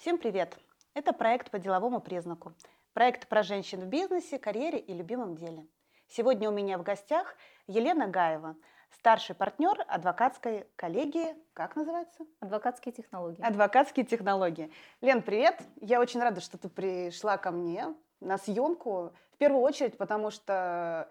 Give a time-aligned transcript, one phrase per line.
[0.00, 0.56] Всем привет!
[0.94, 2.54] Это проект по деловому признаку.
[2.94, 5.66] Проект про женщин в бизнесе, карьере и любимом деле.
[6.08, 8.56] Сегодня у меня в гостях Елена Гаева,
[8.92, 12.24] старший партнер адвокатской коллегии, как называется?
[12.40, 13.42] Адвокатские технологии.
[13.42, 14.72] Адвокатские технологии.
[15.02, 15.60] Лен, привет!
[15.82, 19.12] Я очень рада, что ты пришла ко мне на съемку.
[19.34, 21.10] В первую очередь, потому что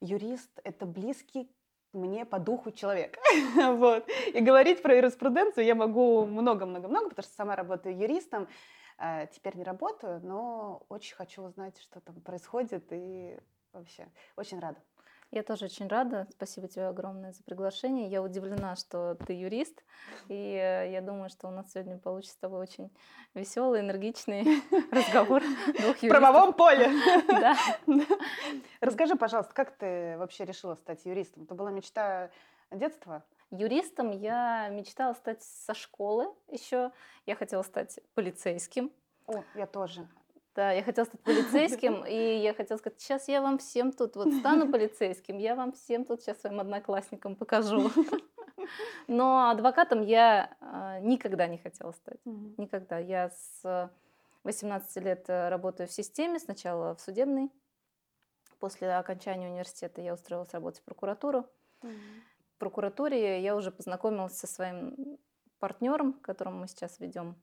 [0.00, 1.50] юрист– это близкий
[1.92, 3.18] мне по духу человек.
[3.56, 4.06] вот.
[4.32, 8.48] И говорить про юриспруденцию я могу много-много-много, потому что сама работаю юристом.
[8.98, 13.38] А, теперь не работаю, но очень хочу узнать, что там происходит, и
[13.72, 14.78] вообще очень рада.
[15.30, 16.26] Я тоже очень рада.
[16.30, 18.08] Спасибо тебе огромное за приглашение.
[18.08, 19.84] Я удивлена, что ты юрист.
[20.28, 22.90] И э, я думаю, что у нас сегодня получится с тобой очень
[23.34, 26.02] веселый, энергичный разговор двух юристов.
[26.02, 26.90] В правовом поле.
[27.28, 27.56] Да.
[28.80, 31.42] Расскажи, пожалуйста, как ты вообще решила стать юристом?
[31.42, 32.30] Это была мечта
[32.70, 33.22] детства?
[33.50, 36.90] Юристом я мечтала стать со школы еще.
[37.26, 38.90] Я хотела стать полицейским.
[39.26, 40.08] О, я тоже.
[40.58, 44.34] Да, я хотела стать полицейским, и я хотела сказать, сейчас я вам всем тут вот
[44.34, 47.92] стану полицейским, я вам всем тут сейчас своим одноклассникам покажу.
[49.06, 52.18] Но адвокатом я а, никогда не хотела стать.
[52.24, 52.98] Никогда.
[52.98, 53.92] Я с
[54.42, 57.52] 18 лет э, работаю в системе, сначала в судебной.
[58.58, 61.46] После окончания университета я устроилась работать в прокуратуру.
[61.82, 65.20] В прокуратуре я уже познакомилась со своим
[65.60, 67.36] партнером, которым мы сейчас ведем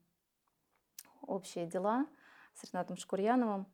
[1.21, 2.07] общие дела
[2.55, 3.67] с Ренатом Шкурьяновым.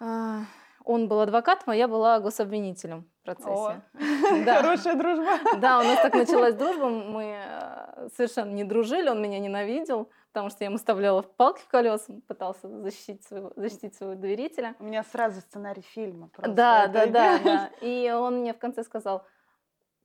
[0.00, 0.42] А,
[0.84, 3.50] он был адвокатом, а я была гособвинителем в процессе.
[3.50, 3.82] О,
[4.44, 4.60] да.
[4.60, 5.58] Хорошая дружба.
[5.58, 6.88] Да, у нас так началась дружба.
[6.88, 11.68] Мы э, совершенно не дружили, он меня ненавидел, потому что я ему вставляла палки в
[11.68, 14.74] колеса, пытался защитить своего, защитить своего доверителя.
[14.78, 16.28] У меня сразу сценарий фильма.
[16.28, 17.70] Просто да, да, да, да.
[17.80, 19.24] И он мне в конце сказал,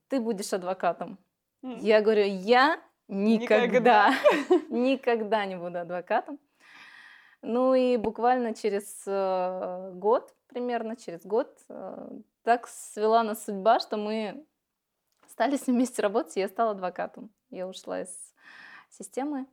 [0.08, 1.20] ты будешь адвокатом.
[1.62, 4.14] Я говорю, я никогда,
[4.70, 6.40] никогда не буду адвокатом.
[7.42, 12.10] Ну и буквально через э, год, примерно через год, э,
[12.44, 14.46] так свела нас судьба, что мы
[15.28, 17.32] стали с ним вместе работать, я стала адвокатом.
[17.50, 18.34] Я ушла из
[18.90, 19.46] системы.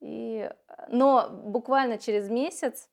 [0.00, 0.50] И...
[0.88, 2.88] Но буквально через месяц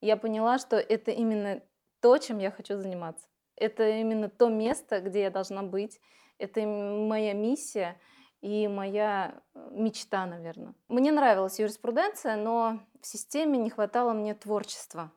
[0.00, 1.62] я поняла, что это именно
[2.00, 3.26] то, чем я хочу заниматься.
[3.56, 6.00] Это именно то место, где я должна быть.
[6.38, 8.00] Это моя миссия
[8.42, 10.74] и моя э, мечта, наверное.
[10.88, 15.12] Мне нравилась юриспруденция, но в системе не хватало мне творчества.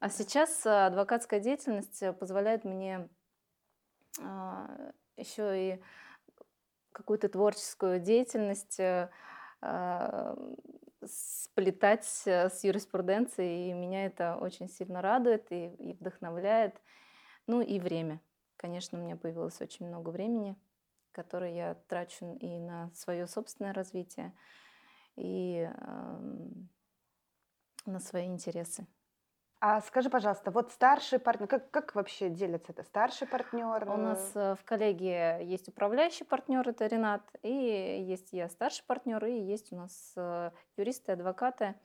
[0.00, 3.08] А сейчас э, адвокатская деятельность э, позволяет мне
[4.22, 5.82] а, еще и
[6.92, 10.36] какую-то творческую деятельность а,
[11.04, 16.80] сплетать с юриспруденцией, и меня это очень сильно радует и, и вдохновляет.
[17.48, 18.20] Ну и время.
[18.56, 20.56] Конечно, у меня появилось очень много времени
[21.14, 24.32] который я трачу и на свое собственное развитие,
[25.16, 26.16] и э,
[27.86, 28.86] на свои интересы.
[29.60, 32.82] А скажи, пожалуйста, вот старший партнер, как, как вообще делится это?
[32.82, 33.88] Старший партнер?
[33.88, 39.24] У нас э, в коллегии есть управляющий партнер, это Ренат, и есть я старший партнер,
[39.24, 41.76] и есть у нас э, юристы, адвокаты,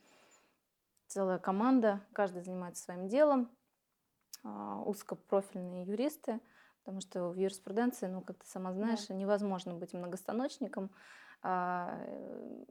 [1.06, 3.48] целая команда, каждый занимается своим делом,
[4.42, 6.40] а, узкопрофильные юристы–
[6.84, 9.14] Потому что в юриспруденции, ну, как ты сама знаешь, да.
[9.14, 10.90] невозможно быть многостаночником.
[11.42, 12.64] А, э,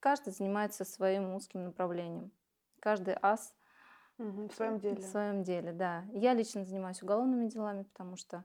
[0.00, 2.32] каждый занимается своим узким направлением.
[2.80, 3.54] Каждый ас
[4.18, 4.96] угу, в своем деле.
[4.96, 6.04] В своем деле, да.
[6.12, 8.44] Я лично занимаюсь уголовными делами, потому что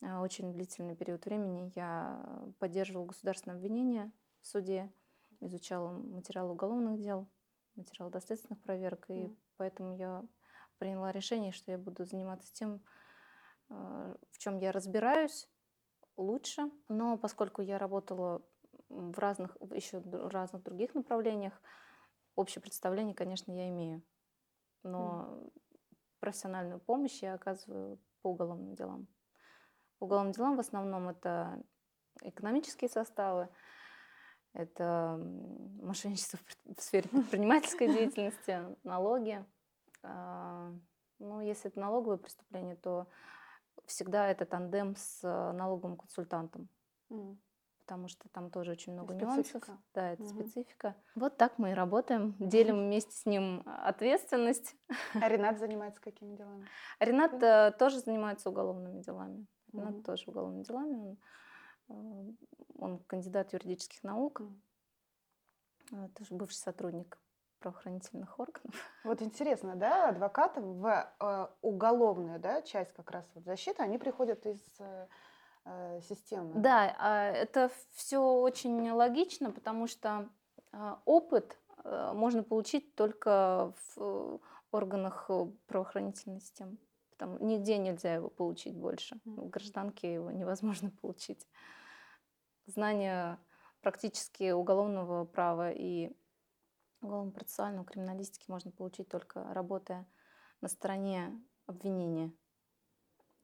[0.00, 2.24] а, очень длительный период времени я
[2.60, 4.92] поддерживала государственное обвинение в суде,
[5.40, 7.26] изучала материалы уголовных дел,
[7.74, 9.36] материалы доследственных проверок, и mm.
[9.56, 10.22] поэтому я
[10.78, 12.80] приняла решение, что я буду заниматься тем, Э,
[13.68, 15.48] в чем я разбираюсь
[16.16, 16.70] лучше.
[16.88, 18.42] Но поскольку я работала
[18.88, 21.60] в разных, еще в разных других направлениях,
[22.36, 24.02] общее представление, конечно, я имею.
[24.82, 25.52] Но mm.
[26.20, 29.08] профессиональную помощь я оказываю по уголовным делам.
[29.98, 31.62] По уголовным делам в основном это
[32.22, 33.48] экономические составы,
[34.52, 35.16] это
[35.82, 39.44] мошенничество в сфере предпринимательской деятельности, налоги.
[40.02, 40.72] А,
[41.18, 43.08] ну, если это налоговые преступления, то
[43.86, 46.68] всегда это тандем с э, налоговым консультантом.
[47.10, 47.36] Mm.
[47.80, 49.66] Потому что там тоже очень много специфика.
[49.68, 49.84] нюансов.
[49.94, 50.96] Да, это mm специфика.
[51.14, 52.34] Вот так мы и работаем.
[52.38, 54.74] Делим вместе с ним ответственность.
[55.22, 56.66] А Ренат занимается какими делами?
[56.98, 59.46] Ренат э, тоже занимается уголовными делами.
[59.72, 61.18] Ренат mm тоже уголовными делами.
[61.88, 62.32] Он, э,
[62.78, 64.40] он кандидат юридических наук.
[65.90, 66.08] Mm.
[66.14, 67.18] Тоже бывший сотрудник
[67.64, 68.74] правоохранительных органов.
[69.04, 74.46] Вот интересно, да, адвокаты в э, уголовную да, часть как раз вот защиты, они приходят
[74.46, 75.06] из э,
[75.64, 76.52] э системы.
[76.54, 80.28] Да, э, это все очень логично, потому что
[80.72, 84.40] э, опыт э, можно получить только в
[84.70, 85.30] органах
[85.66, 86.76] правоохранительной системы.
[87.16, 89.16] Там нигде нельзя его получить больше.
[89.24, 91.46] В гражданке его невозможно получить.
[92.66, 93.38] Знание
[93.80, 96.10] практически уголовного права и
[97.04, 100.06] уголовно-процессуального криминалистики можно получить только работая
[100.60, 102.32] на стороне обвинения.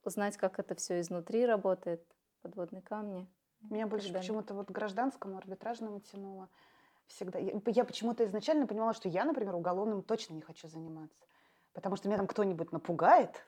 [0.02, 2.02] Узнать, как это все изнутри работает,
[2.42, 3.28] подводные камни.
[3.60, 6.48] Меня больше почему-то вот гражданскому, арбитражному тянуло
[7.06, 7.38] всегда.
[7.38, 11.26] Я, я почему-то изначально понимала, что я, например, уголовным точно не хочу заниматься.
[11.74, 13.46] Потому что меня там кто-нибудь напугает,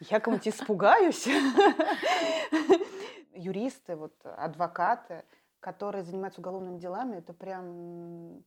[0.00, 1.26] я кому-нибудь испугаюсь.
[3.34, 5.24] Юристы, вот, адвокаты,
[5.60, 8.44] которые занимаются уголовными делами, это прям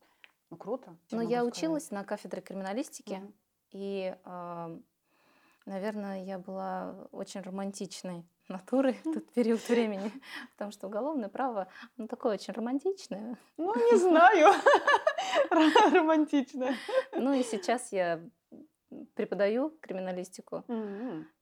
[0.50, 0.96] ну, круто.
[1.10, 1.56] Но я сказать.
[1.56, 3.34] училась на кафедре криминалистики, mm-hmm.
[3.72, 4.78] и, э,
[5.66, 10.12] наверное, я была очень романтичной натуры в тот период времени,
[10.52, 13.36] потому что уголовное право, ну, такое очень романтичное.
[13.56, 14.52] Ну, не знаю,
[15.92, 16.76] романтичное.
[17.12, 18.22] Ну, и сейчас я
[19.14, 20.64] преподаю криминалистику.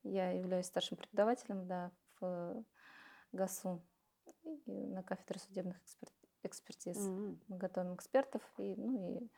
[0.03, 2.65] Я являюсь старшим преподавателем, да, в
[3.33, 3.83] ГАСУ
[4.67, 5.77] на кафедре судебных
[6.47, 6.97] экспертиз.
[6.99, 9.29] Мы готовим экспертов, и, ну, и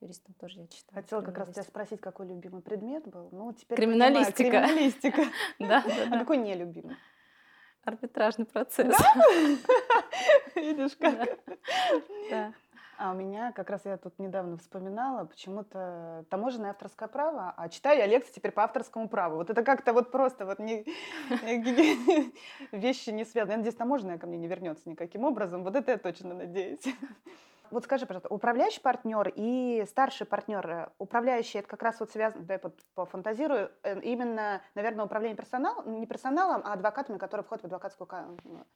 [0.00, 1.02] юристом тоже я читаю.
[1.02, 3.28] Хотела как раз тебя спросить, какой любимый предмет был.
[3.32, 4.42] Ну, теперь Криминалистика.
[4.42, 5.22] Понимаю, криминалистика.
[5.58, 6.08] Да, да.
[6.12, 6.96] А какой нелюбимый?
[7.84, 8.96] Арбитражный процесс.
[10.54, 11.38] Видишь, как?
[12.30, 12.54] Да.
[12.96, 17.98] А у меня, как раз я тут недавно вспоминала, почему-то таможенное авторское право, а читаю
[17.98, 19.36] я лекции теперь по авторскому праву.
[19.36, 20.84] Вот это как-то вот просто вот не,
[22.72, 23.52] вещи не связаны.
[23.52, 25.64] Я надеюсь, таможенное ко мне не вернется никаким образом.
[25.64, 26.84] Вот это я точно надеюсь.
[27.70, 32.44] Вот скажи, пожалуйста, управляющий партнер и старший партнер, э, управляющий это как раз вот связано,
[32.44, 32.60] да, я
[32.94, 38.08] пофантазирую, э, именно, наверное, управление персоналом, не персоналом, а адвокатами, которые входят в адвокатскую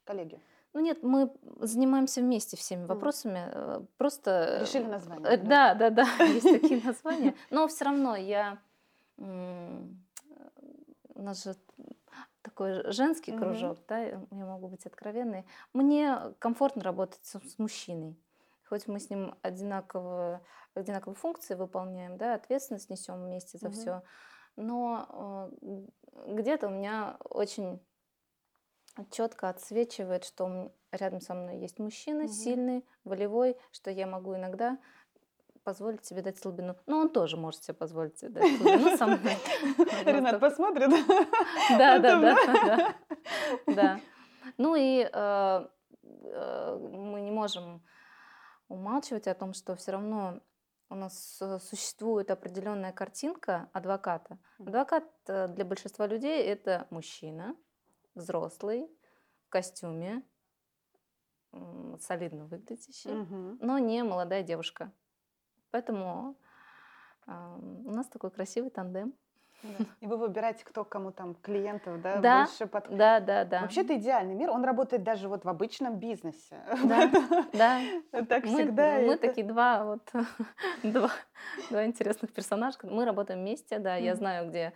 [0.05, 0.40] коллегию.
[0.73, 3.87] Ну нет, мы занимаемся вместе всеми вопросами, mm.
[3.99, 4.58] просто...
[4.62, 5.37] Решили название.
[5.37, 7.35] Да, да, да, есть такие названия.
[7.50, 8.58] Но все равно я...
[9.17, 11.56] У нас же
[12.43, 15.44] такой женский кружок, да, я могу быть откровенной.
[15.75, 18.17] Мне комфортно работать с мужчиной
[18.69, 20.43] хоть мы с ним одинаково,
[20.75, 23.75] одинаковые функции выполняем, да, ответственность несем вместе за угу.
[23.75, 24.03] все,
[24.56, 27.81] но э, где-то у меня очень
[29.11, 32.32] четко отсвечивает, что рядом со мной есть мужчина угу.
[32.32, 34.79] сильный, волевой, что я могу иногда
[35.64, 36.76] позволить себе дать слабину.
[36.87, 39.37] Но он тоже может себе позволить себе дать слабину со мной.
[40.05, 40.91] Ренат посмотрит.
[41.71, 42.94] Да, да, да,
[43.67, 44.00] да.
[44.56, 45.69] Ну и э,
[46.03, 47.82] э, мы не можем
[48.69, 50.41] умалчивать о том, что все равно
[50.91, 54.38] у нас э, существует определенная картинка адвоката.
[54.59, 57.56] Адвокат э, для большинства людей это мужчина,
[58.15, 58.91] взрослый,
[59.47, 60.23] в костюме,
[62.00, 63.59] солидно выглядящий, угу.
[63.61, 64.93] но не молодая девушка.
[65.71, 66.37] Поэтому
[67.26, 69.14] э, у нас такой красивый тандем.
[70.00, 72.96] И вы выбираете, кто кому там клиентов, да, да больше под...
[72.96, 73.62] Да, да, да.
[73.62, 74.50] Вообще это идеальный мир.
[74.50, 76.62] Он работает даже вот в обычном бизнесе.
[76.84, 77.10] Да,
[77.52, 77.81] да.
[78.28, 79.00] Так всегда.
[79.00, 80.12] Мы такие два вот
[80.82, 81.10] два,
[81.70, 82.78] два интересных персонажа.
[82.82, 83.96] Мы работаем вместе, да.
[83.96, 84.72] Я знаю, где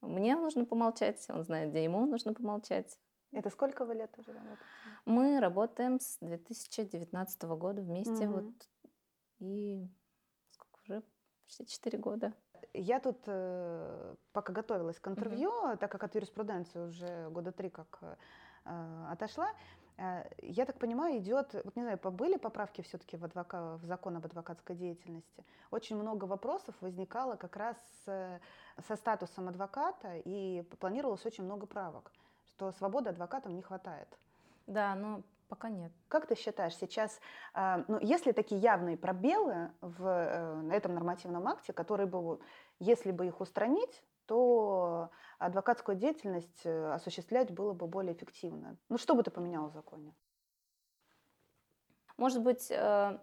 [0.00, 2.98] мне нужно помолчать, он знает, где ему нужно помолчать.
[3.32, 4.62] Это сколько вы лет уже работаете?
[5.04, 8.52] Мы работаем с 2019 года вместе, вот
[9.38, 9.86] и
[10.50, 11.02] сколько уже
[11.44, 12.34] почти 4 года
[12.74, 15.76] я тут, э, пока готовилась к интервью, mm-hmm.
[15.78, 17.98] так как от юриспруденции уже года три как
[18.64, 19.48] э, отошла,
[19.96, 24.16] э, я так понимаю, идет, вот не знаю, были поправки все-таки в, адвока, в закон
[24.16, 25.44] об адвокатской деятельности.
[25.70, 32.12] Очень много вопросов возникало как раз со статусом адвоката, и планировалось очень много правок,
[32.48, 34.08] что свободы адвокатам не хватает.
[34.66, 35.92] Да, но Пока нет.
[36.06, 37.20] Как ты считаешь, сейчас,
[37.54, 42.38] а, ну, если такие явные пробелы в э, этом нормативном акте, которые бы,
[42.78, 48.76] если бы их устранить, то адвокатскую деятельность э, осуществлять было бы более эффективно.
[48.88, 50.14] Ну, что бы ты поменял в законе?
[52.16, 53.18] Может быть, э,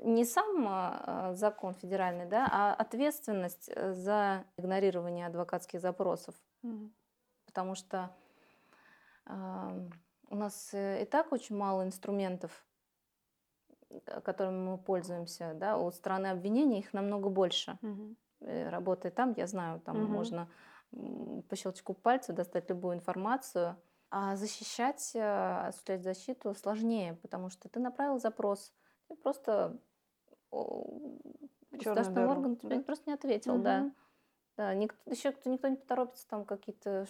[0.00, 6.34] не сам закон федеральный, да, а ответственность за игнорирование адвокатских запросов.
[6.64, 6.90] Mm-hmm.
[7.44, 8.16] Потому что
[10.30, 12.64] у нас э, и так очень мало инструментов,
[14.24, 15.52] которыми мы пользуемся.
[15.54, 15.76] Да?
[15.76, 17.78] У страны обвинения их намного больше.
[17.82, 18.16] Угу.
[18.40, 20.12] Работает там, я знаю, там угу.
[20.12, 20.48] можно
[21.48, 23.76] по щелчку пальца достать любую информацию.
[24.12, 28.72] А защищать, э, осуществлять защиту сложнее, потому что ты направил запрос,
[29.08, 29.78] ты просто
[31.70, 32.82] государственный орган тебе да?
[32.82, 33.62] просто не ответил, угу.
[33.62, 33.92] да.
[34.60, 37.06] Да, никто, еще кто, никто не поторопится там какие-то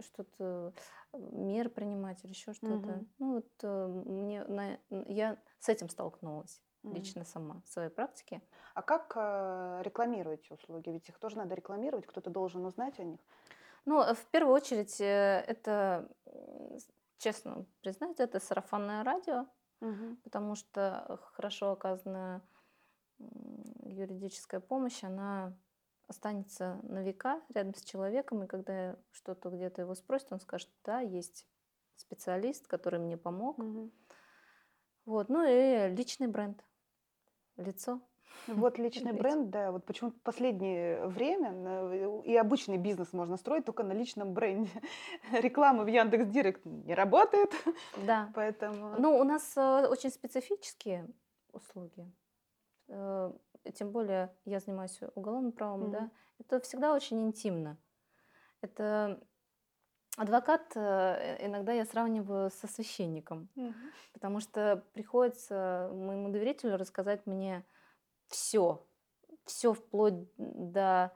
[0.00, 0.72] что-то
[1.12, 2.88] меры принимать или еще что-то.
[2.88, 3.06] Угу.
[3.20, 6.60] Ну вот э, мне на, я с этим столкнулась.
[6.82, 6.94] mm-hmm.
[6.94, 8.42] лично сама в своей практике.
[8.74, 10.90] А как э, рекламируете услуги?
[10.90, 13.20] Ведь их тоже надо рекламировать, кто-то должен узнать о них.
[13.84, 16.08] Ну, в первую очередь, э, это,
[17.18, 19.46] честно признать, это сарафанное радио,
[19.80, 20.16] угу.
[20.24, 22.42] потому что хорошо оказанная
[23.84, 25.56] юридическая помощь, она
[26.08, 31.00] останется на века рядом с человеком, и когда что-то где-то его спросит, он скажет, да,
[31.00, 31.46] есть
[31.96, 33.58] специалист, который мне помог.
[33.58, 33.90] Угу.
[35.04, 36.64] Вот, ну и личный бренд,
[37.56, 38.00] лицо.
[38.46, 43.82] Вот личный бренд, да, вот почему в последнее время и обычный бизнес можно строить только
[43.82, 44.70] на личном бренде.
[45.32, 47.52] Реклама в Яндекс Директ не работает.
[48.06, 48.30] Да.
[48.34, 48.94] Поэтому...
[48.98, 51.08] Ну, у нас э, очень специфические
[51.52, 52.10] услуги.
[52.88, 53.32] Э,
[53.74, 55.90] тем более я занимаюсь уголовным правом, mm-hmm.
[55.90, 56.10] да.
[56.38, 57.76] Это всегда очень интимно.
[58.60, 59.20] Это
[60.18, 63.72] Адвокат э, иногда я сравниваю со священником, mm-hmm.
[64.14, 67.64] потому что приходится моему доверителю рассказать мне
[68.26, 68.84] все,
[69.44, 71.12] все вплоть до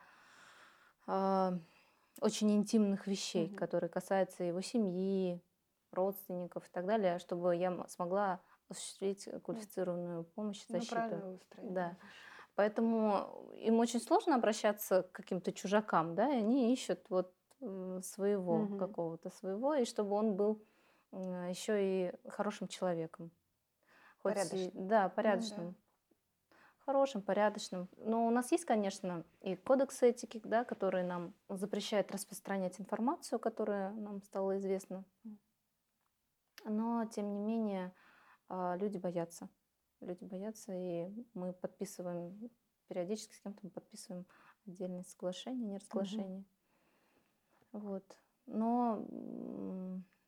[1.08, 1.58] э,
[2.20, 3.56] очень интимных вещей, mm-hmm.
[3.56, 5.42] которые касаются его семьи,
[5.90, 8.40] родственников и так далее, чтобы я смогла
[8.72, 11.40] осуществить квалифицированную помощь и ну, защиту.
[11.58, 11.96] Ну, да.
[12.54, 17.32] Поэтому им очень сложно обращаться к каким-то чужакам, да, и они ищут вот
[18.02, 18.76] своего угу.
[18.76, 20.62] какого-то своего, и чтобы он был
[21.12, 23.30] еще и хорошим человеком.
[24.18, 24.68] Хоть порядочным.
[24.68, 25.66] И, да, порядочным.
[25.66, 25.76] Ну, да
[26.84, 27.88] хорошим, порядочным.
[27.96, 33.92] Но у нас есть, конечно, и кодекс этики, да, который нам запрещает распространять информацию, которая
[33.92, 35.04] нам стала известна.
[36.64, 37.92] Но, тем не менее,
[38.52, 39.48] а, люди боятся.
[40.00, 42.50] Люди боятся, и мы подписываем,
[42.86, 44.26] периодически с кем-то мы подписываем
[44.66, 46.44] отдельные соглашения, неразглашения.
[47.72, 47.80] Угу.
[47.80, 48.04] Вот.
[48.44, 49.06] Но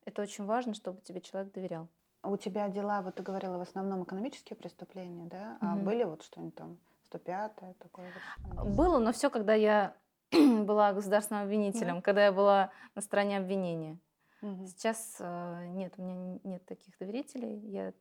[0.07, 1.89] это очень важно, чтобы тебе человек доверял.
[2.23, 5.59] А у тебя дела, вот ты говорила, в основном экономические преступления, да?
[5.61, 5.85] А угу.
[5.85, 8.11] были вот что-нибудь там 105 такое?
[8.39, 9.95] Вот, Было, но все, когда я
[10.31, 12.03] была государственным обвинителем, угу.
[12.03, 13.99] когда я была на стороне обвинения.
[14.41, 14.67] Угу.
[14.69, 17.59] Сейчас э, нет, у меня нет таких доверителей.
[17.71, 17.93] Я,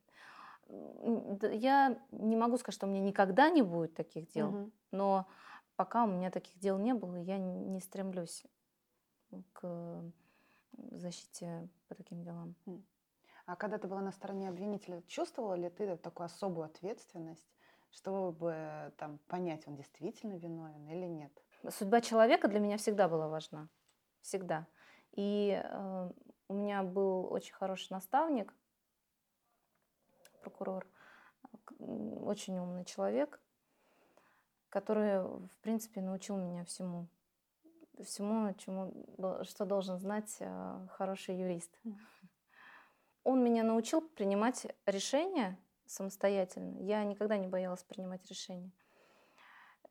[0.69, 4.71] я не могу сказать, что у меня никогда не будет таких дел, угу.
[4.91, 5.27] но
[5.75, 8.43] пока у меня таких дел не было, я не стремлюсь
[9.53, 10.03] к
[10.91, 12.55] защите по таким делам.
[13.45, 17.45] А когда ты была на стороне обвинителя, чувствовала ли ты такую особую ответственность,
[17.91, 21.31] чтобы там, понять, он действительно виновен или нет?
[21.69, 23.67] Судьба человека для меня всегда была важна.
[24.21, 24.67] Всегда.
[25.11, 26.11] И э,
[26.47, 28.53] у меня был очень хороший наставник,
[30.43, 30.85] прокурор,
[31.79, 33.39] очень умный человек,
[34.69, 37.07] который, в принципе, научил меня всему.
[38.03, 38.91] Всему, чему,
[39.43, 41.69] что должен знать э, хороший юрист.
[43.23, 46.79] Он меня научил принимать решения самостоятельно.
[46.79, 48.71] Я никогда не боялась принимать решения.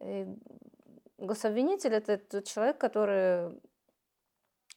[0.00, 0.26] И
[1.18, 3.60] гособвинитель это тот человек, который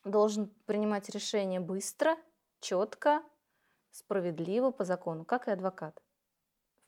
[0.04, 2.16] должен принимать решения быстро,
[2.60, 3.22] четко,
[3.96, 6.02] справедливо, по закону, как и адвокат.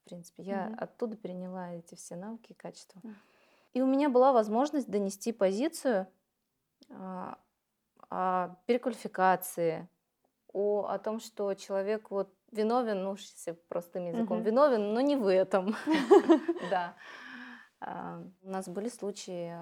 [0.05, 3.01] В принципе, я mm оттуда переняла эти все навыки и качества.
[3.01, 3.15] mm
[3.75, 6.07] И у меня была возможность донести позицию
[6.91, 7.39] а,
[8.11, 9.89] о переквалификации,
[10.53, 14.47] о, о том, что человек вот виновен, ну, если простым языком, угу.
[14.47, 15.75] виновен, но не в этом.
[16.71, 16.95] Да.
[17.81, 19.53] А, у нас были случаи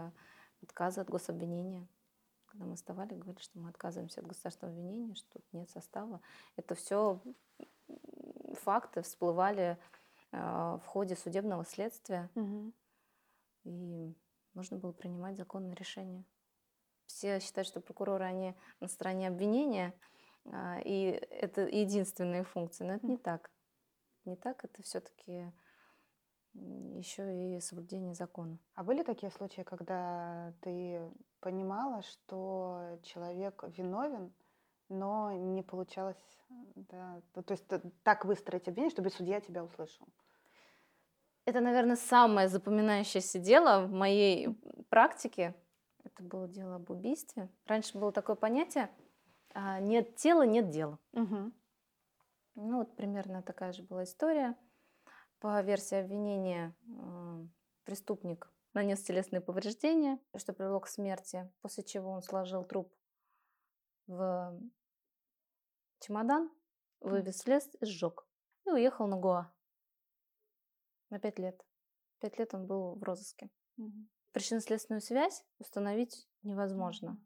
[0.62, 1.86] отказа от гособвинения.
[2.56, 6.20] Когда мы вставали, говорили, что мы отказываемся от государственного обвинения, что тут нет состава.
[6.56, 7.20] Это все
[8.54, 9.78] факты всплывали
[10.32, 12.30] а, в ходе судебного следствия.
[13.64, 14.16] И
[14.54, 16.24] нужно было принимать законное решение.
[17.06, 19.94] Все считают, что прокуроры, они на стороне обвинения–
[20.52, 22.84] а, и это единственные функции.
[22.84, 23.50] Но это не так.
[24.24, 25.52] Не так, это все-таки
[26.94, 28.58] еще и соблюдение закона.
[28.74, 31.00] А были такие случаи, когда ты
[31.40, 34.32] понимала, что человек виновен,
[34.88, 36.16] но не получалось,
[36.74, 37.64] да, то есть
[38.02, 40.06] так выстроить обвинение, чтобы судья тебя услышал?
[41.44, 44.58] Это, наверное, самое запоминающееся дело в моей
[44.88, 45.54] практике.
[46.02, 47.48] Это было дело об убийстве.
[47.66, 48.90] Раньше было такое понятие–
[49.58, 50.98] а, нет тела, нет дела.
[51.14, 51.52] Угу.
[52.56, 54.54] Ну вот примерно такая же была история.
[55.38, 56.74] По версии обвинения
[57.84, 62.94] преступник нанес телесные повреждения, что привело к смерти, после чего он сложил труп
[64.06, 64.60] в
[66.00, 66.50] чемодан,
[67.00, 68.26] вывез в лес и сжег.
[68.64, 69.52] И уехал на Гоа
[71.10, 71.64] на пять лет.
[72.20, 73.50] Пять лет он был в розыске.
[73.78, 74.06] Угу.
[74.32, 77.18] Причинно-следственную связь установить невозможно.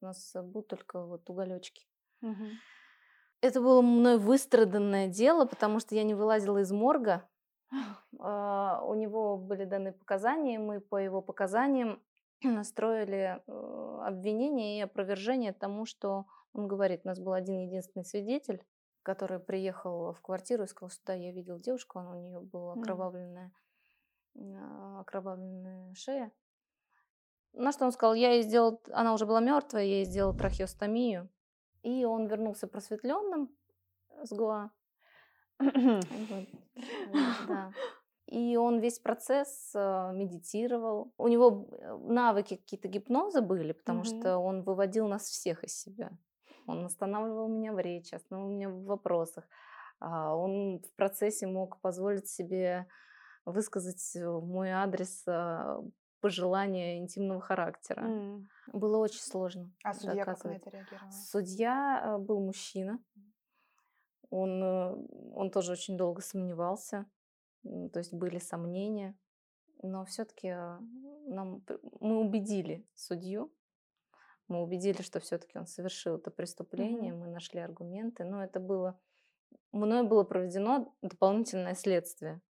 [0.00, 1.86] У нас э, будут только вот уголечки.
[2.20, 2.46] Угу.
[3.42, 7.28] Это было мной выстраданное дело, потому что я не вылазила из морга.
[8.20, 12.00] А, у него были даны показания, мы по его показаниям
[12.44, 17.00] настроили э, обвинение и опровержение тому, что он говорит.
[17.02, 18.64] У нас был один единственный свидетель,
[19.02, 22.74] который приехал в квартиру и сказал, что да, я видел девушку, она, у нее была
[22.74, 23.52] окровавленная,
[24.36, 25.00] mm.
[25.00, 26.30] окровавленная шея.
[27.54, 31.28] На что он сказал, я ей сделал, она уже была мертвая, я ей сделал трахеостомию.
[31.82, 33.50] И он вернулся просветленным
[34.22, 34.70] с Гоа.
[37.48, 37.72] да.
[38.26, 41.12] И он весь процесс э, медитировал.
[41.18, 44.20] У него э, навыки какие-то гипноза были, потому mm-hmm.
[44.20, 46.12] что он выводил нас всех из себя.
[46.66, 49.44] Он останавливал меня в речи, останавливал меня в вопросах.
[50.00, 52.86] А он в процессе мог позволить себе
[53.44, 55.82] высказать в мой адрес э,
[56.22, 58.02] пожелания интимного характера.
[58.02, 58.46] Mm.
[58.72, 59.70] Было очень сложно.
[59.84, 61.10] А судья как на это реагировала?
[61.10, 62.98] Судья был мужчина.
[64.30, 67.06] Он, он тоже очень долго сомневался
[67.62, 69.16] то есть были сомнения,
[69.82, 70.80] но все-таки а,
[71.26, 71.64] нам,
[72.00, 73.52] мы убедили судью,
[74.48, 77.18] мы убедили, что все-таки он совершил это преступление, mm-hmm.
[77.18, 78.98] мы нашли аргументы, но это было,
[79.70, 82.40] мной было проведено дополнительное следствие.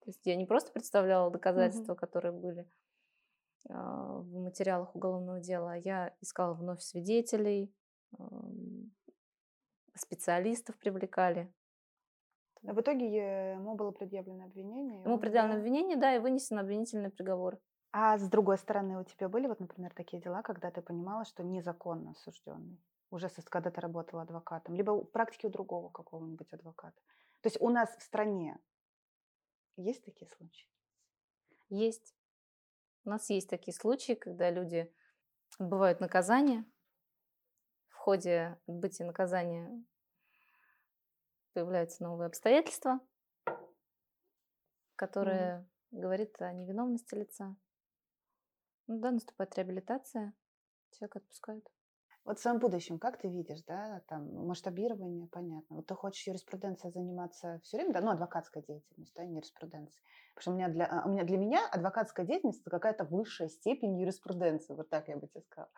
[0.00, 1.98] То есть я не просто представляла доказательства, mm-hmm.
[1.98, 2.66] которые были э,
[3.68, 7.74] в материалах уголовного дела, а я искала вновь свидетелей,
[9.94, 11.52] специалистов привлекали,
[12.62, 15.02] в итоге ему было предъявлено обвинение.
[15.02, 15.60] Ему предъявлено да?
[15.60, 17.58] обвинение, да, и вынесен обвинительный приговор.
[17.92, 21.42] А с другой стороны, у тебя были вот, например, такие дела, когда ты понимала, что
[21.42, 22.82] незаконно осужденный?
[23.10, 27.00] Уже когда ты работала адвокатом, либо в практике у другого какого-нибудь адвоката.
[27.40, 28.58] То есть у нас в стране
[29.76, 30.68] есть такие случаи?
[31.70, 32.14] Есть.
[33.08, 34.94] У нас есть такие случаи, когда люди
[35.58, 36.66] отбывают наказание.
[37.88, 39.82] В ходе отбытия наказания
[41.54, 43.00] появляются новые обстоятельства,
[44.94, 45.98] которые mm.
[46.02, 47.56] говорят о невиновности лица.
[48.88, 50.34] Ну да, наступает реабилитация,
[50.90, 51.66] человека отпускают.
[52.28, 55.76] Вот в своем будущем, как ты видишь, да, там масштабирование, понятно.
[55.76, 60.04] Вот ты хочешь юриспруденцией заниматься все время, да, ну, адвокатской деятельностью, да, не юриспруденцией.
[60.34, 63.48] Потому что у меня для, а, у меня, для меня адвокатская деятельность– это какая-то высшая
[63.48, 65.70] степень юриспруденции, вот так я бы тебе сказала.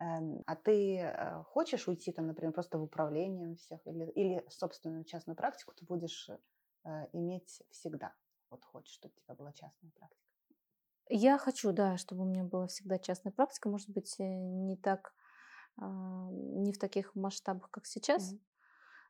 [0.00, 5.04] Эм, а ты э, хочешь уйти, там, например, просто в управление всех или, или собственную
[5.04, 6.30] частную практику ты будешь
[6.84, 8.12] э, иметь всегда?
[8.50, 10.20] Вот хочешь, чтобы у тебя была частная практика?
[11.08, 13.68] Я хочу, да, чтобы у меня была всегда частная практика.
[13.68, 15.14] Может быть, э, не так,
[15.76, 18.32] не в таких масштабах, как сейчас.
[18.32, 18.40] Mm-hmm.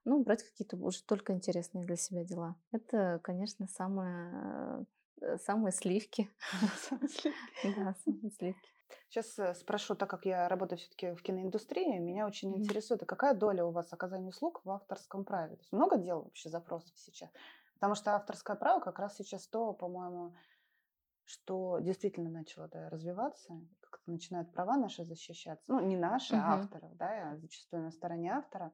[0.07, 2.57] Ну, брать какие-то уже только интересные для себя дела.
[2.73, 4.85] Это, конечно, самое,
[5.39, 6.31] самые сливки.
[7.77, 8.69] Да, самые сливки.
[9.09, 12.59] Сейчас э, спрошу, так как я работаю все-таки в киноиндустрии, меня очень mm-hmm.
[12.59, 15.57] интересует, а какая доля у вас оказания услуг в авторском праве?
[15.57, 17.31] То есть много дел вообще запросов сейчас?
[17.75, 20.35] Потому что авторское право как раз сейчас то, по-моему,
[21.25, 25.65] что действительно начало да, развиваться, как-то начинают права наши защищаться.
[25.69, 26.41] Ну, не наши, uh-huh.
[26.43, 28.73] а авторов, да, а зачастую на стороне автора.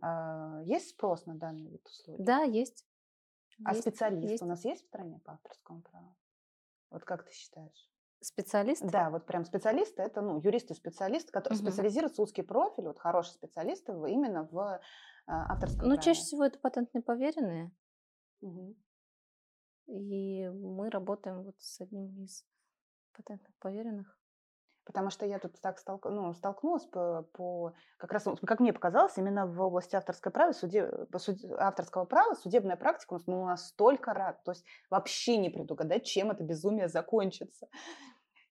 [0.00, 2.16] А, есть спрос на данный вид услуг?
[2.20, 2.86] Да, есть.
[3.64, 4.42] А есть, специалисты есть.
[4.42, 6.16] у нас есть в стране по авторскому праву?
[6.90, 7.90] Вот как ты считаешь?
[8.20, 8.82] Специалист?
[8.82, 11.66] Да, вот прям специалисты, это ну, юристы-специалисты, которые угу.
[11.66, 14.80] специализируются, узкий профиль, вот хорошие специалисты именно в
[15.26, 16.02] а, авторском Ну, праве.
[16.02, 17.72] чаще всего это патентные поверенные.
[18.40, 18.76] Угу.
[19.86, 22.44] И мы работаем вот с одним из
[23.12, 24.18] патентных поверенных.
[24.84, 26.06] Потому что я тут так столк...
[26.06, 30.90] ну, столкнулась по, по, как раз, как мне показалось, именно в области авторского права, суде...
[31.18, 31.38] суд...
[31.56, 36.32] авторского права судебная практика у нас ну, настолько рад, то есть вообще не предугадать, чем
[36.32, 37.68] это безумие закончится.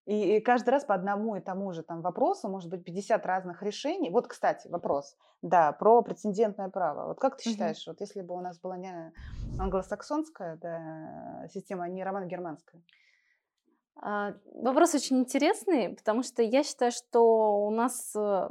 [0.06, 3.62] И, и каждый раз по одному и тому же там вопросу может быть 50 разных
[3.62, 4.10] решений.
[4.10, 7.08] Вот, кстати, вопрос, да, про прецедентное право.
[7.08, 7.92] Вот как ты считаешь, угу.
[7.92, 9.14] вот если бы у нас была не
[9.60, 12.82] англосаксонская да, система, а не романо-германская?
[14.02, 18.50] А, вопрос очень интересный, потому что я считаю, что у нас э,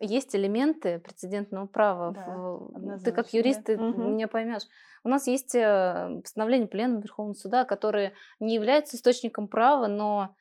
[0.00, 2.12] есть элементы прецедентного права.
[2.12, 4.02] Да, ты как юрист, ты угу.
[4.02, 4.64] меня поймешь.
[5.04, 10.34] У нас есть э, постановление Пленума Верховного Суда, которые не являются источником права, но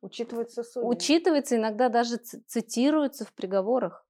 [0.00, 0.92] учитывается судьями.
[0.92, 4.06] Учитывается, иногда даже цитируется в приговорах.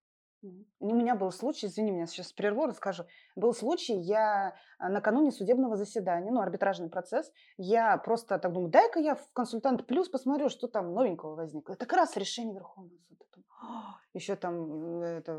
[0.79, 3.05] У меня был случай, извини меня, сейчас прерву, расскажу.
[3.35, 9.01] Был случай, я а, накануне судебного заседания, ну, арбитражный процесс, я просто так думаю, дай-ка
[9.01, 11.73] я в консультант плюс посмотрю, что там новенького возникло.
[11.73, 13.27] Это как раз решение Верховного суда.
[14.13, 15.33] Еще там, это,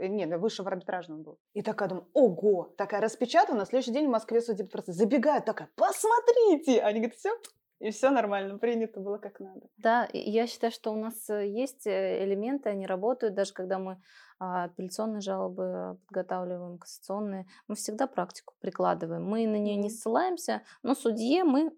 [0.00, 1.38] э, нет, высшего арбитражного был.
[1.52, 4.96] И такая думаю, ого, такая распечатана, на следующий день в Москве судебный процесс.
[4.96, 6.80] Забегает такая, посмотрите!
[6.80, 7.30] Они говорят, все,
[7.78, 9.68] и все нормально, принято было как надо.
[9.76, 14.00] Да, я считаю, что у нас э, есть э, элементы, они работают, даже когда мы
[14.38, 19.24] а, апелляционные жалобы подготавливаем, кассационные, мы всегда практику прикладываем.
[19.24, 21.72] Мы на нее не ссылаемся, но судье мы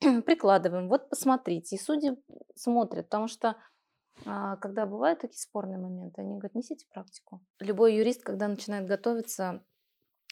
[0.22, 0.88] прикладываем.
[0.88, 2.16] Вот посмотрите, и судьи
[2.54, 3.56] смотрят, потому что
[4.24, 7.40] а, когда бывают такие спорные моменты, они говорят, несите практику.
[7.58, 9.64] Любой юрист, когда начинает готовиться,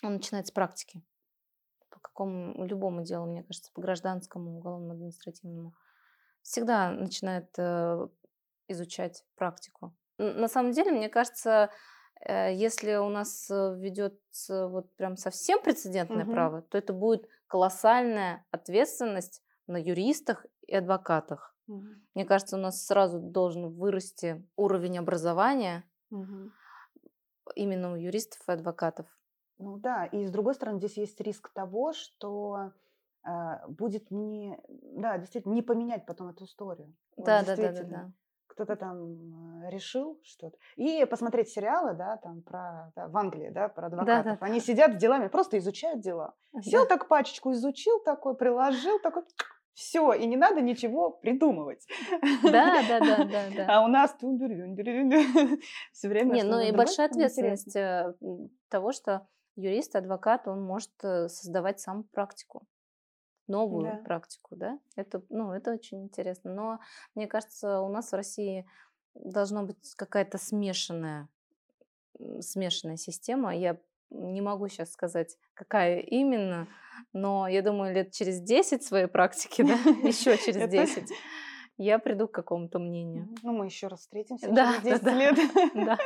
[0.02, 1.02] он начинает с практики.
[2.02, 5.72] Какому, любому делу, мне кажется, по гражданскому, уголовному, административному.
[6.42, 8.08] Всегда начинает э,
[8.68, 9.94] изучать практику.
[10.18, 11.70] На самом деле, мне кажется,
[12.20, 16.32] э, если у нас э, ведется вот прям совсем прецедентное угу.
[16.32, 21.54] право, то это будет колоссальная ответственность на юристах и адвокатах.
[21.68, 21.86] Угу.
[22.14, 26.50] Мне кажется, у нас сразу должен вырасти уровень образования угу.
[27.54, 29.06] именно у юристов и адвокатов.
[29.62, 32.72] Ну да, и с другой стороны, здесь есть риск того, что
[33.24, 33.30] э,
[33.68, 36.92] будет не, да, действительно, не поменять потом эту историю.
[37.16, 38.12] Да, вот, да, да, да, да.
[38.48, 40.58] Кто-то там решил что-то.
[40.74, 44.24] И посмотреть сериалы, да, там про да, в Англии, да, про адвокатов.
[44.24, 44.38] Да, да.
[44.40, 46.34] Они сидят с делами, просто изучают дела.
[46.60, 46.88] Сел да.
[46.88, 49.22] так пачечку, изучил такой, приложил такой,
[49.74, 51.86] все, и не надо ничего придумывать.
[52.42, 53.66] Да, да, да, да, да.
[53.68, 54.14] А у нас
[55.92, 56.34] все время.
[56.34, 58.14] Не, ну и большая ответственность э,
[58.68, 62.66] того, что юрист, адвокат, он может э, создавать сам практику
[63.48, 63.96] новую да.
[63.98, 64.78] практику, да?
[64.96, 66.54] Это, ну, это очень интересно.
[66.54, 66.80] Но
[67.14, 68.66] мне кажется, у нас в России
[69.14, 71.28] должна быть какая-то смешанная,
[72.40, 73.54] смешанная система.
[73.54, 73.78] Я
[74.10, 76.68] не могу сейчас сказать, какая именно,
[77.12, 79.74] но я думаю, лет через 10 своей практики, да,
[80.06, 81.10] еще через 10,
[81.78, 83.28] я приду к какому-то мнению.
[83.42, 85.38] Ну, мы еще раз встретимся через 10 да, лет.
[85.74, 85.98] Да.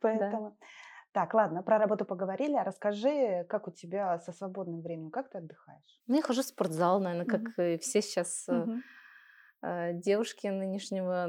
[0.00, 0.56] Поэтому.
[1.14, 2.56] Так, ладно, про работу поговорили.
[2.56, 6.02] А расскажи, как у тебя со свободным временем, как ты отдыхаешь?
[6.08, 7.74] Ну, я хожу в спортзал, наверное, как mm-hmm.
[7.74, 8.80] и все сейчас mm-hmm.
[9.62, 11.28] э, девушки нынешнего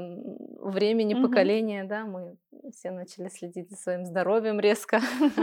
[0.60, 1.22] времени, mm-hmm.
[1.22, 2.36] поколения, да, мы
[2.72, 5.00] все начали следить за своим здоровьем резко.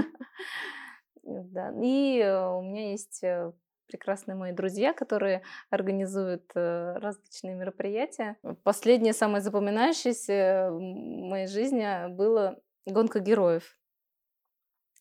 [1.25, 3.53] Да, и э, у меня есть э,
[3.88, 8.36] прекрасные мои друзья, которые организуют э, различные мероприятия.
[8.63, 13.77] Последнее, самое запоминающееся в моей жизни было гонка героев.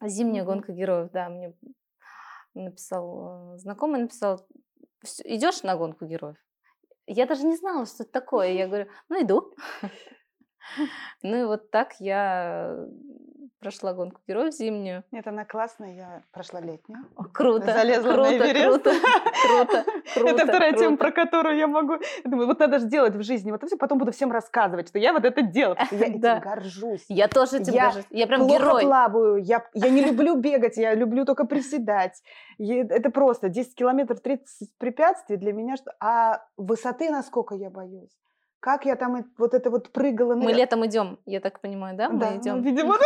[0.08, 1.54] Зимняя гонка героев, да, мне
[2.54, 4.46] написал знакомый, написал,
[5.24, 6.36] идешь на гонку героев?
[7.06, 8.52] Я даже не знала, что это такое.
[8.52, 9.54] Я говорю, ну иду.
[11.22, 12.86] Ну и вот так я
[13.62, 15.04] прошла гонку героев зимнюю.
[15.12, 17.06] Нет, она классная, я прошла летнюю.
[17.16, 17.72] О, круто.
[17.72, 18.82] Залезла круто, на Эверест.
[18.82, 18.90] Круто,
[19.46, 20.30] круто, круто.
[20.30, 20.84] Это вторая круто.
[20.84, 21.94] тема, про которую я могу...
[22.24, 23.52] Я думаю, вот надо же делать в жизни.
[23.52, 25.78] Вот это все, потом буду всем рассказывать, что я вот это делала.
[25.92, 27.04] Я этим горжусь.
[27.08, 28.04] Я тоже этим я горжусь.
[28.10, 28.82] Я прям герой.
[28.82, 32.20] плаваю, я, я не люблю бегать, я люблю только приседать.
[32.58, 35.76] Это просто 10 километров 30 препятствий для меня.
[36.00, 38.10] А высоты насколько я боюсь.
[38.62, 40.36] Как я там вот это вот прыгала.
[40.36, 42.08] Мы летом идем, я так понимаю, да?
[42.08, 42.58] Мы да, идем.
[42.58, 42.96] Ну, видимо,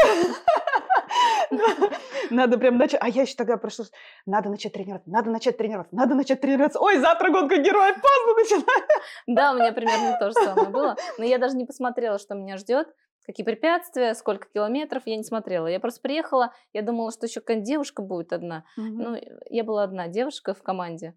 [2.30, 3.00] Надо прям начать.
[3.02, 3.86] А я еще тогда прошло,
[4.26, 6.78] надо начать тренироваться, надо начать тренироваться, надо начать тренироваться.
[6.78, 8.86] Ой, завтра гонка героев, поздно начинаю.
[9.26, 10.94] Да, у меня примерно то же самое было.
[11.16, 12.88] Но я даже не посмотрела, что меня ждет
[13.24, 15.66] какие препятствия, сколько километров, я не смотрела.
[15.68, 18.64] Я просто приехала, я думала, что еще какая-то девушка будет одна.
[18.76, 18.86] Угу.
[18.86, 19.16] Ну,
[19.48, 21.14] я была одна девушка в команде.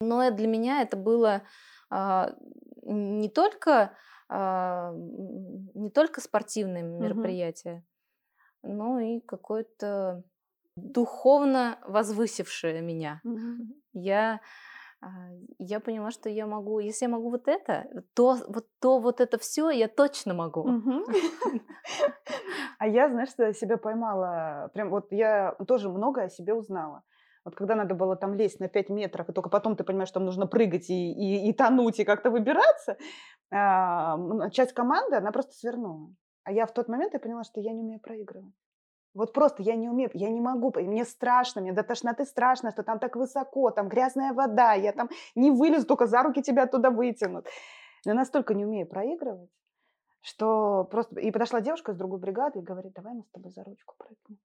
[0.00, 1.42] Но для меня это было
[1.90, 2.34] а,
[2.84, 3.96] не только
[4.28, 4.92] а,
[5.74, 7.84] не только спортивное мероприятие,
[8.62, 10.24] но и какое-то
[10.76, 13.20] духовно возвысившее меня.
[13.24, 13.58] Mm-hmm.
[13.92, 14.40] Я
[15.00, 15.08] а,
[15.58, 19.38] я поняла, что я могу, если я могу вот это, то вот то вот это
[19.38, 20.66] все я точно могу.
[22.78, 27.02] А я, знаешь, себя поймала, прям вот я тоже много о себе узнала.
[27.44, 30.20] Вот когда надо было там лезть на 5 метров, и только потом ты понимаешь, что
[30.20, 32.96] там нужно прыгать и, и, и тонуть, и как-то выбираться,
[33.50, 34.16] а,
[34.50, 36.14] часть команды, она просто свернула.
[36.44, 38.54] А я в тот момент я поняла, что я не умею проигрывать.
[39.14, 42.82] Вот просто я не умею, я не могу, мне страшно, мне до тошноты страшно, что
[42.82, 46.90] там так высоко, там грязная вода, я там не вылезу, только за руки тебя туда
[46.90, 47.46] вытянут.
[48.04, 49.50] Я настолько не умею проигрывать,
[50.20, 51.20] что просто...
[51.20, 54.40] И подошла девушка из другой бригады и говорит, давай мы с тобой за ручку прыгнем.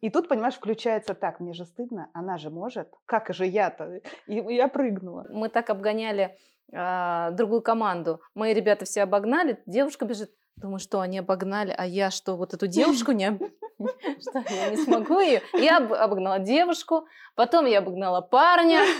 [0.00, 4.00] И тут, понимаешь, включается так, мне же стыдно, она же может, как же я-то?
[4.26, 5.26] И я прыгнула.
[5.30, 6.36] Мы так обгоняли
[6.72, 8.20] э, другую команду.
[8.34, 12.68] Мои ребята все обогнали, девушка бежит, Думаю, что они обогнали, а я что, вот эту
[12.68, 13.32] девушку не...
[14.20, 15.42] Что, я не смогу ее?
[15.52, 18.80] Я обогнала девушку, потом я обогнала парня.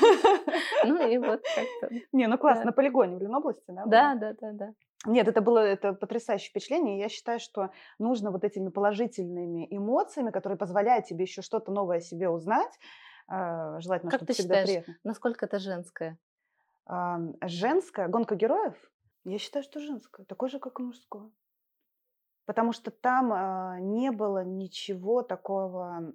[0.85, 1.94] Ну и вот как-то.
[2.12, 3.85] Не, ну классно, на полигоне в Ленобласти, да?
[3.87, 4.74] Да, да, да, да.
[5.06, 6.98] Нет, это было это потрясающее впечатление.
[6.98, 12.00] Я считаю, что нужно вот этими положительными эмоциями, которые позволяют тебе еще что-то новое о
[12.00, 12.72] себе узнать,
[13.30, 14.96] э, желательно, как ты считаешь, приятно.
[15.04, 16.18] насколько это женское?
[16.86, 18.76] А, женская гонка героев,
[19.24, 21.30] я считаю, что женская, такой же, как и мужская.
[22.46, 26.12] Потому что там а, не было ничего такого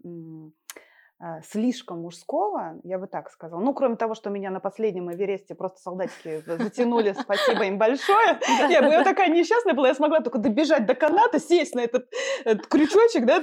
[1.44, 3.60] слишком мужского, я бы так сказала.
[3.60, 8.40] Ну, кроме того, что меня на последнем Эвересте просто солдатики затянули, спасибо им большое.
[8.70, 12.08] Я, я такая несчастная была, я смогла только добежать до каната, сесть на этот,
[12.46, 13.42] этот крючочек, да,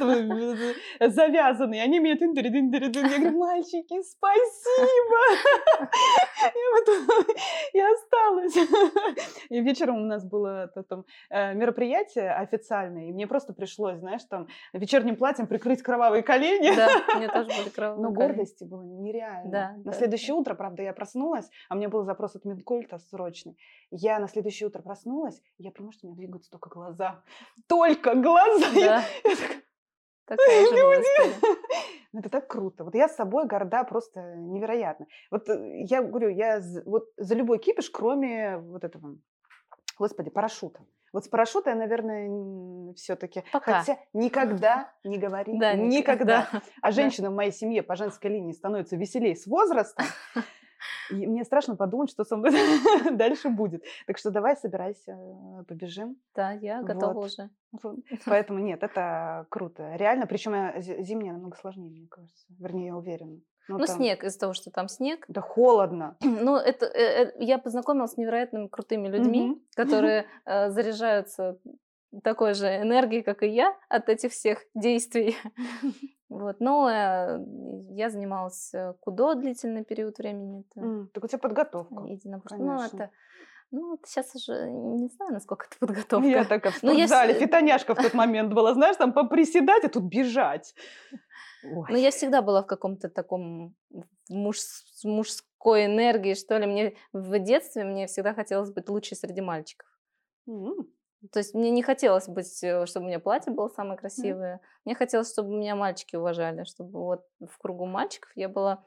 [1.09, 1.83] завязанный.
[1.83, 3.13] Они меня тындери, тындери, тындери.
[3.13, 5.17] Я говорю, мальчики, спасибо.
[7.73, 8.57] И осталась.
[9.49, 14.47] И вечером у нас было там, э, мероприятие официальное, и мне просто пришлось, знаешь, там
[14.73, 16.75] вечерним платьем прикрыть кровавые колени.
[16.77, 19.51] Да, мне тоже были кровавые Но гордости было нереально.
[19.51, 23.59] Да, на да, следующее утро, правда, я проснулась, а мне был запрос от Минкульта срочный.
[23.91, 27.23] Я на следующее утро проснулась, и я понимаю, что у меня двигаются только глаза.
[27.67, 28.67] Только глаза!
[28.75, 29.03] Да.
[30.27, 30.75] Такая же
[32.13, 32.83] ну, это так круто.
[32.83, 35.07] Вот я с собой горда просто невероятно.
[35.31, 39.17] Вот э, я говорю, я вот за любой кипиш, кроме вот этого,
[39.97, 40.85] господи, парашюта.
[41.17, 43.43] Вот с парашюта я, наверное, все-таки.
[43.51, 45.59] Хотя никогда не говори.
[45.59, 46.47] Да, никогда.
[46.83, 50.05] А женщина в моей семье по женской линии становится веселее с возрастом.
[51.11, 52.51] И мне страшно подумать, что со мной
[53.13, 53.83] дальше будет.
[54.07, 55.17] Так что давай собирайся,
[55.67, 56.19] побежим.
[56.35, 57.31] Да, я готова вот.
[57.31, 57.49] уже.
[58.27, 59.97] Поэтому нет, это круто.
[59.97, 60.53] Реально, причем
[61.03, 62.45] зимняя намного сложнее, мне кажется.
[62.59, 63.41] Вернее, я уверена.
[63.69, 63.97] Ну, ну там...
[63.97, 65.25] снег, из-за того, что там снег.
[65.29, 66.17] Да холодно.
[66.23, 69.61] Ну, это, э, э, я познакомилась с невероятными крутыми людьми, угу.
[69.75, 71.59] которые э, заряжаются
[72.23, 75.37] такой же энергией, как и я, от этих всех действий.
[76.29, 76.57] Вот.
[76.59, 77.39] Но э,
[77.91, 80.65] я занималась э, кудо длительный период времени.
[80.69, 80.85] Это...
[80.85, 82.03] Mm, так у тебя подготовка.
[82.03, 82.57] Единоборство.
[82.57, 83.11] Ну, это
[83.73, 86.27] ну, сейчас уже не знаю, насколько это подготовка.
[86.27, 87.39] Я такая в спортзале, я...
[87.39, 90.75] фитоняшка в тот момент была, знаешь, там поприседать, а тут бежать.
[91.75, 91.87] Ой.
[91.89, 93.75] Ну, я всегда была в каком-то таком
[94.29, 94.59] муж,
[95.05, 96.67] мужской энергии, что ли.
[96.67, 99.89] Мне в детстве мне всегда хотелось быть лучшей среди мальчиков.
[100.49, 100.87] Mm.
[101.33, 104.57] То есть мне не хотелось быть, э, чтобы у меня платье было самое красивое.
[104.57, 104.61] Mm.
[104.85, 108.85] Мне хотелось, чтобы меня мальчики уважали, чтобы вот в кругу мальчиков я была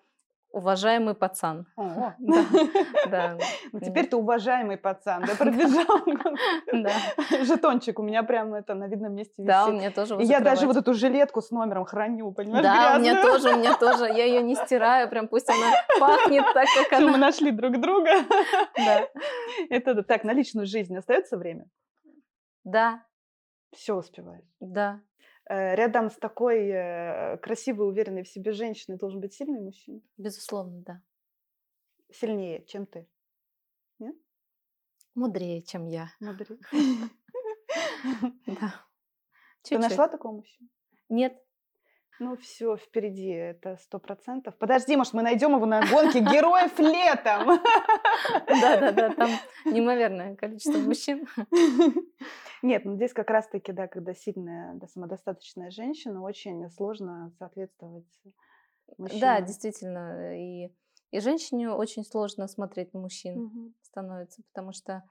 [0.51, 1.67] Уважаемый пацан.
[1.75, 2.45] О, да,
[3.09, 3.37] да.
[3.71, 5.85] Ну, теперь ты уважаемый пацан, да, пробежал.
[6.71, 6.91] Да.
[7.43, 9.47] Жетончик у меня прямо это на видном месте висит.
[9.47, 12.95] Да, у меня тоже И я даже вот эту жилетку с номером храню, понимаешь, Да,
[12.97, 14.05] у меня тоже, у меня тоже.
[14.05, 17.11] Я ее не стираю, прям пусть она пахнет так, как она.
[17.11, 18.11] Мы нашли друг друга.
[18.75, 19.07] Да.
[19.69, 21.65] Это так, на личную жизнь остается время?
[22.63, 23.03] Да.
[23.71, 24.45] Все успеваешь?
[24.59, 25.01] Да.
[25.49, 29.99] Э, рядом с такой э, красивой, уверенной в себе женщиной должен быть сильный мужчина?
[30.15, 31.01] Безусловно, да.
[32.11, 33.09] Сильнее, чем ты?
[33.97, 34.15] Нет?
[35.15, 36.11] Мудрее, чем я.
[36.19, 36.59] Мудрее.
[38.45, 38.85] Да.
[39.63, 40.69] Ты нашла такого мужчину?
[41.09, 41.37] Нет.
[42.19, 44.57] Ну все, впереди, это сто процентов.
[44.57, 47.61] Подожди, может, мы найдем его на гонке героев летом.
[48.47, 49.29] Да-да-да, там
[49.65, 51.27] неимоверное количество мужчин.
[52.61, 58.05] Нет, ну здесь как раз-таки, да, когда сильная, да, самодостаточная женщина, очень сложно соответствовать
[58.97, 59.21] мужчине.
[59.21, 60.37] Да, действительно.
[60.37, 60.73] И,
[61.11, 63.73] и женщине очень сложно смотреть на мужчин угу.
[63.81, 65.03] становится, потому что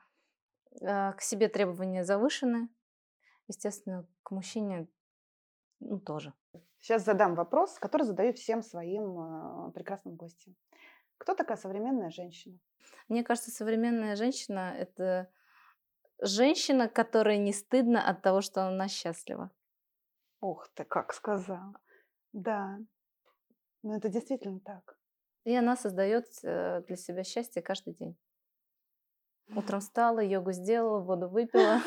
[0.81, 2.69] э, к себе требования завышены.
[3.49, 4.89] Естественно, к мужчине
[5.81, 6.35] ну, тоже.
[6.81, 10.55] Сейчас задам вопрос, который задаю всем своим э, прекрасным гостям.
[11.19, 12.59] Кто такая современная женщина?
[13.09, 15.29] Мне кажется, современная женщина– это
[16.21, 19.51] женщина, которой не стыдно от того, что она счастлива.
[20.41, 21.75] Ух ты, как сказала.
[22.33, 22.79] Да,
[23.83, 24.99] но это действительно так.
[25.45, 28.17] И она создает э, для себя счастье каждый день.
[29.57, 31.81] Утром встала, йогу сделала, воду выпила,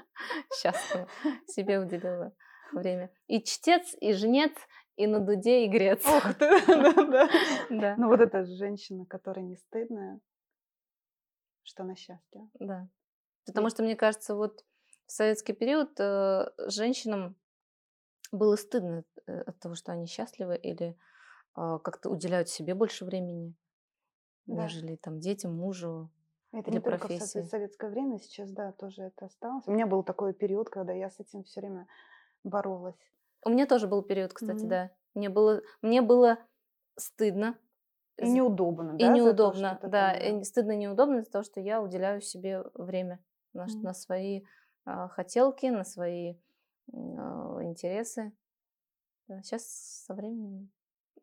[0.54, 1.06] счастлива,
[1.46, 2.34] себе уделила
[2.72, 3.10] время.
[3.26, 4.52] И чтец, и жнец,
[4.96, 6.04] и на дуде, и грец.
[6.06, 6.48] Ух ты,
[7.70, 7.94] да.
[7.96, 10.20] Ну вот эта женщина, которая не стыдная,
[11.62, 12.50] что она счастлива.
[12.58, 12.88] Да.
[13.46, 14.64] Потому что, мне кажется, вот
[15.06, 17.36] в советский период э, женщинам
[18.32, 20.98] было стыдно э, от того, что они счастливы или
[21.56, 23.54] э, как-то уделяют себе больше времени,
[24.46, 24.64] да.
[24.64, 26.10] нежели там детям, мужу.
[26.52, 27.34] Это не профессии.
[27.34, 29.66] только в советское время, сейчас, да, тоже это осталось.
[29.66, 31.86] У меня был такой период, когда я с этим все время
[32.44, 32.96] боролась.
[33.44, 34.68] У меня тоже был период, кстати, mm-hmm.
[34.68, 34.90] да.
[35.14, 36.38] Мне было, мне было
[36.96, 37.58] стыдно.
[38.20, 39.06] Неудобно, и да?
[39.06, 40.12] И неудобно, то, да.
[40.12, 43.22] И стыдно и неудобно из-за того, что я уделяю себе время
[43.52, 43.82] на, mm.
[43.82, 44.42] на свои
[44.84, 46.34] а, хотелки, на свои
[46.92, 48.32] а, интересы.
[49.28, 49.64] Да, сейчас
[50.06, 50.70] со временем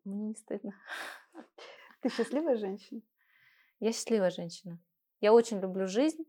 [0.04, 0.72] мне не стыдно.
[2.00, 3.02] Ты счастливая женщина?
[3.80, 4.78] Я счастливая женщина.
[5.20, 6.24] Я очень люблю жизнь.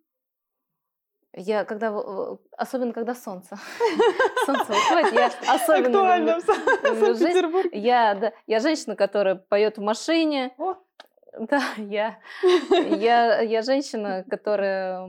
[1.40, 1.96] Я когда,
[2.58, 3.58] особенно когда солнце,
[4.48, 6.34] солнце выходит, я особенно люблю,
[6.84, 7.70] люблю жизнь.
[7.74, 10.56] Я, да, я женщина, которая поет в машине,
[11.40, 12.20] Да, я,
[12.72, 15.08] я, я женщина, которая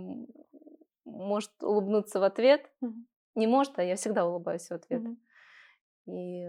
[1.06, 2.70] может улыбнуться в ответ.
[3.34, 5.02] Не может, а я всегда улыбаюсь в ответ.
[6.06, 6.44] И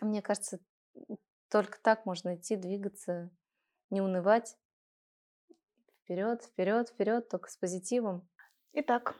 [0.00, 0.60] мне кажется,
[1.50, 3.30] только так можно идти, двигаться,
[3.90, 4.56] не унывать.
[6.08, 8.26] Вперед, вперед, вперед, только с позитивом.
[8.72, 9.14] Итак,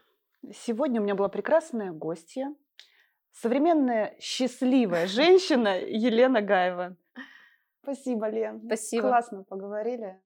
[0.54, 2.54] сегодня у меня была прекрасная гостья,
[3.30, 6.96] современная счастливая женщина Елена Гаева.
[7.82, 8.62] Спасибо, Лен.
[8.64, 9.08] Спасибо.
[9.08, 10.18] Классно поговорили.